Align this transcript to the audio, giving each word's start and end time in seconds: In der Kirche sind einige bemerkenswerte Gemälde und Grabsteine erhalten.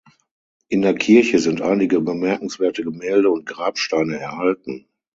In 0.69 0.81
der 0.81 0.95
Kirche 0.95 1.37
sind 1.37 1.61
einige 1.61 2.01
bemerkenswerte 2.01 2.83
Gemälde 2.83 3.29
und 3.29 3.45
Grabsteine 3.45 4.17
erhalten. 4.17 4.87